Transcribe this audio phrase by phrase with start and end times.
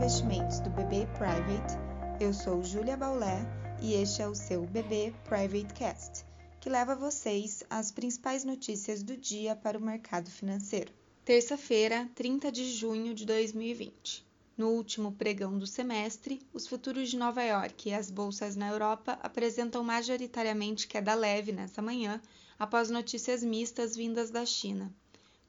[0.00, 1.74] investimentos do BB Private.
[2.18, 3.44] Eu sou Julia Baulé
[3.82, 6.24] e este é o seu BB Private Cast,
[6.58, 10.90] que leva vocês as principais notícias do dia para o mercado financeiro.
[11.22, 14.26] Terça-feira, 30 de junho de 2020.
[14.56, 19.18] No último pregão do semestre, os futuros de Nova York e as bolsas na Europa
[19.22, 22.22] apresentam majoritariamente queda leve nessa manhã,
[22.58, 24.90] após notícias mistas vindas da China.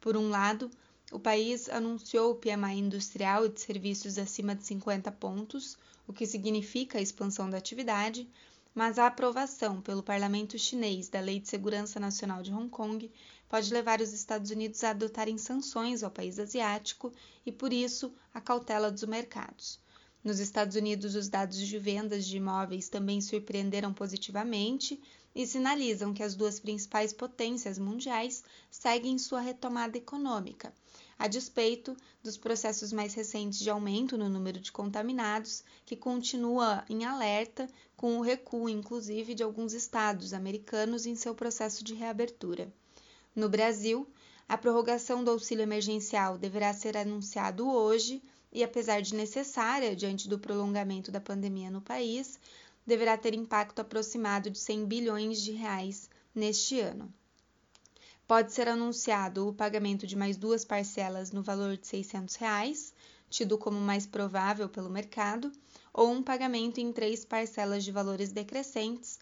[0.02, 0.70] Por um lado,
[1.12, 6.26] o país anunciou o PMI industrial e de serviços acima de 50 pontos, o que
[6.26, 8.30] significa a expansão da atividade,
[8.74, 13.12] mas a aprovação pelo parlamento chinês da Lei de Segurança Nacional de Hong Kong
[13.50, 17.12] pode levar os Estados Unidos a adotarem sanções ao país asiático
[17.46, 19.78] e, por isso, a cautela dos mercados.
[20.24, 25.02] Nos Estados Unidos, os dados de vendas de imóveis também surpreenderam positivamente
[25.34, 30.72] e sinalizam que as duas principais potências mundiais seguem sua retomada econômica,
[31.18, 37.04] a despeito dos processos mais recentes de aumento no número de contaminados, que continua em
[37.04, 42.72] alerta com o recuo, inclusive, de alguns estados americanos em seu processo de reabertura.
[43.36, 44.08] No Brasil,
[44.48, 50.40] a prorrogação do auxílio emergencial deverá ser anunciado hoje e, apesar de necessária diante do
[50.40, 52.40] prolongamento da pandemia no país,
[52.86, 57.14] deverá ter impacto aproximado de 100 bilhões de reais neste ano.
[58.28, 62.94] Pode ser anunciado o pagamento de mais duas parcelas no valor de 600 reais,
[63.30, 65.52] tido como mais provável pelo mercado,
[65.94, 69.20] ou um pagamento em três parcelas de valores decrescentes,